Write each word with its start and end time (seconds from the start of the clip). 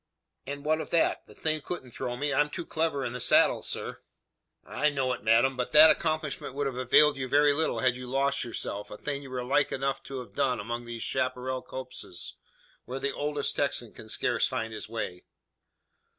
"And 0.47 0.65
what 0.65 0.81
of 0.81 0.89
that? 0.89 1.27
The 1.27 1.35
thing 1.35 1.61
couldn't 1.61 1.91
throw 1.91 2.17
me. 2.17 2.33
I'm 2.33 2.49
too 2.49 2.65
clever 2.65 3.05
in 3.05 3.13
the 3.13 3.19
saddle, 3.19 3.61
sir." 3.61 4.01
"I 4.65 4.89
know 4.89 5.13
it, 5.13 5.23
madame; 5.23 5.55
but 5.55 5.73
that 5.73 5.91
accomplishment 5.91 6.55
would 6.55 6.65
have 6.65 6.75
availed 6.75 7.17
you 7.17 7.27
very 7.27 7.53
little 7.53 7.81
had 7.81 7.95
you 7.95 8.09
lost 8.09 8.43
yourself, 8.43 8.89
a 8.89 8.97
thing 8.97 9.21
you 9.21 9.29
were 9.29 9.43
like 9.43 9.71
enough 9.71 10.01
to 10.05 10.17
have 10.21 10.33
done 10.33 10.59
among 10.59 10.85
these 10.85 11.03
chapparal 11.03 11.61
copses, 11.61 12.33
where 12.85 12.97
the 12.99 13.13
oldest 13.13 13.55
Texan 13.55 13.93
can 13.93 14.09
scarce 14.09 14.47
find 14.47 14.73
his 14.73 14.89
way." 14.89 15.25